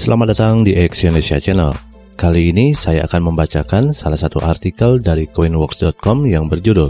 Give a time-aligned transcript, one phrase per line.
[0.00, 1.76] Selamat datang di Exyonesia Channel.
[2.16, 6.88] Kali ini saya akan membacakan salah satu artikel dari coinworks.com yang berjudul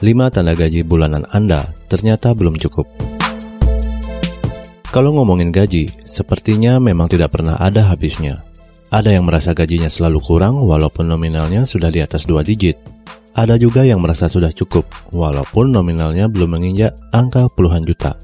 [0.00, 2.88] 5 tanda gaji bulanan Anda ternyata belum cukup.
[4.88, 8.40] Kalau ngomongin gaji, sepertinya memang tidak pernah ada habisnya.
[8.88, 12.80] Ada yang merasa gajinya selalu kurang walaupun nominalnya sudah di atas dua digit.
[13.36, 18.16] Ada juga yang merasa sudah cukup walaupun nominalnya belum menginjak angka puluhan juta.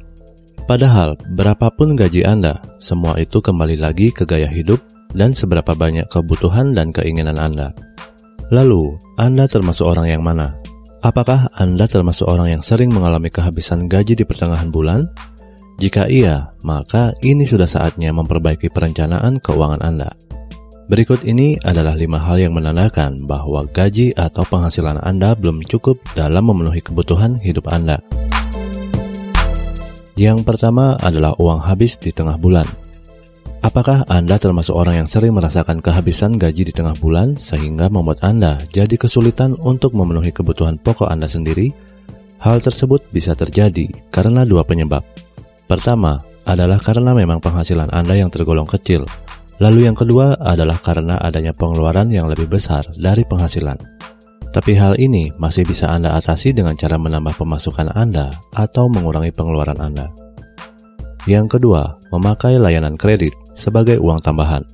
[0.71, 4.79] Padahal, berapapun gaji Anda, semua itu kembali lagi ke gaya hidup
[5.19, 7.75] dan seberapa banyak kebutuhan dan keinginan Anda.
[8.55, 10.55] Lalu, Anda termasuk orang yang mana?
[11.03, 15.11] Apakah Anda termasuk orang yang sering mengalami kehabisan gaji di pertengahan bulan?
[15.83, 20.15] Jika iya, maka ini sudah saatnya memperbaiki perencanaan keuangan Anda.
[20.87, 26.47] Berikut ini adalah lima hal yang menandakan bahwa gaji atau penghasilan Anda belum cukup dalam
[26.47, 27.99] memenuhi kebutuhan hidup Anda.
[30.21, 32.69] Yang pertama adalah uang habis di tengah bulan.
[33.65, 38.61] Apakah Anda termasuk orang yang sering merasakan kehabisan gaji di tengah bulan sehingga membuat Anda
[38.69, 41.73] jadi kesulitan untuk memenuhi kebutuhan pokok Anda sendiri?
[42.37, 45.01] Hal tersebut bisa terjadi karena dua penyebab.
[45.65, 49.09] Pertama adalah karena memang penghasilan Anda yang tergolong kecil.
[49.57, 53.77] Lalu yang kedua adalah karena adanya pengeluaran yang lebih besar dari penghasilan.
[54.51, 59.79] Tapi hal ini masih bisa Anda atasi dengan cara menambah pemasukan Anda atau mengurangi pengeluaran
[59.79, 60.11] Anda.
[61.31, 64.67] Yang kedua, memakai layanan kredit sebagai uang tambahan.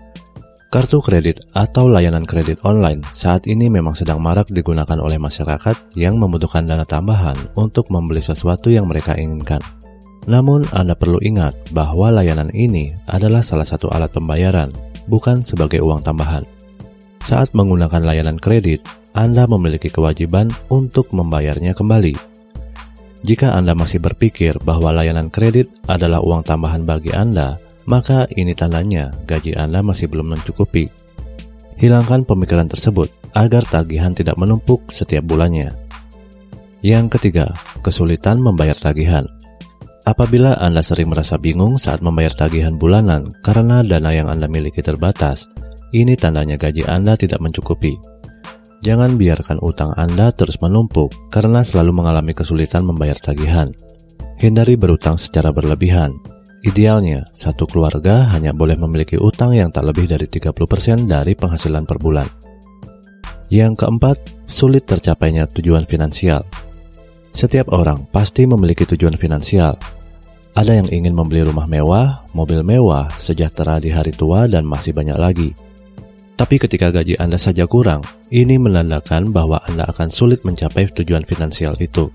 [0.73, 6.19] Kartu kredit atau layanan kredit online saat ini memang sedang marak digunakan oleh masyarakat yang
[6.19, 9.61] membutuhkan dana tambahan untuk membeli sesuatu yang mereka inginkan.
[10.27, 14.75] Namun, Anda perlu ingat bahwa layanan ini adalah salah satu alat pembayaran,
[15.07, 16.43] bukan sebagai uang tambahan.
[17.23, 18.83] Saat menggunakan layanan kredit,
[19.17, 22.37] anda memiliki kewajiban untuk membayarnya kembali.
[23.25, 27.57] Jika Anda masih berpikir bahwa layanan kredit adalah uang tambahan bagi Anda,
[27.89, 30.93] maka ini tandanya gaji Anda masih belum mencukupi.
[31.81, 35.73] Hilangkan pemikiran tersebut agar tagihan tidak menumpuk setiap bulannya.
[36.85, 39.25] Yang ketiga, kesulitan membayar tagihan.
[40.05, 45.49] Apabila Anda sering merasa bingung saat membayar tagihan bulanan karena dana yang Anda miliki terbatas,
[45.97, 48.16] ini tandanya gaji Anda tidak mencukupi.
[48.87, 53.75] Jangan biarkan utang Anda terus menumpuk karena selalu mengalami kesulitan membayar tagihan.
[54.39, 56.15] Hindari berutang secara berlebihan.
[56.63, 61.99] Idealnya, satu keluarga hanya boleh memiliki utang yang tak lebih dari 30% dari penghasilan per
[61.99, 62.31] bulan.
[63.51, 66.47] Yang keempat, sulit tercapainya tujuan finansial.
[67.35, 69.75] Setiap orang pasti memiliki tujuan finansial.
[70.55, 75.19] Ada yang ingin membeli rumah mewah, mobil mewah, sejahtera di hari tua, dan masih banyak
[75.19, 75.51] lagi.
[76.37, 81.73] Tapi ketika gaji Anda saja kurang, ini menandakan bahwa Anda akan sulit mencapai tujuan finansial
[81.81, 82.13] itu.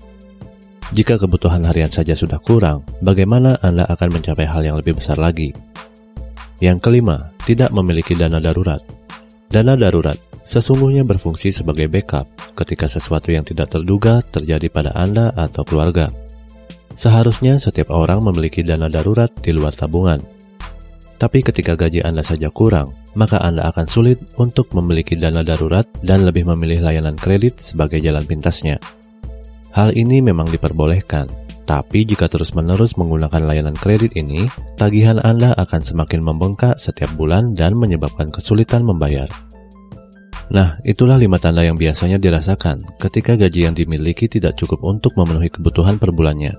[0.94, 5.50] Jika kebutuhan harian saja sudah kurang, bagaimana Anda akan mencapai hal yang lebih besar lagi?
[6.62, 8.78] Yang kelima, tidak memiliki dana darurat.
[9.50, 10.16] Dana darurat
[10.46, 16.08] sesungguhnya berfungsi sebagai backup ketika sesuatu yang tidak terduga terjadi pada Anda atau keluarga.
[16.94, 20.20] Seharusnya setiap orang memiliki dana darurat di luar tabungan.
[21.22, 26.26] Tapi ketika gaji Anda saja kurang, maka Anda akan sulit untuk memiliki dana darurat dan
[26.26, 28.82] lebih memilih layanan kredit sebagai jalan pintasnya.
[29.70, 31.30] Hal ini memang diperbolehkan,
[31.62, 37.78] tapi jika terus-menerus menggunakan layanan kredit ini, tagihan Anda akan semakin membengkak setiap bulan dan
[37.78, 39.30] menyebabkan kesulitan membayar.
[40.50, 45.54] Nah, itulah lima tanda yang biasanya dirasakan ketika gaji yang dimiliki tidak cukup untuk memenuhi
[45.54, 46.50] kebutuhan per bulannya.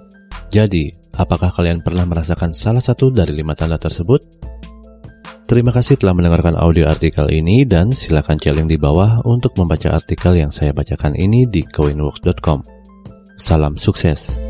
[0.47, 0.87] Jadi,
[1.19, 4.52] apakah kalian pernah merasakan salah satu dari lima tanda tersebut?
[5.53, 9.93] Terima kasih telah mendengarkan audio artikel ini dan silakan cek link di bawah untuk membaca
[9.93, 12.65] artikel yang saya bacakan ini di coinworks.com.
[13.37, 14.41] Salam sukses.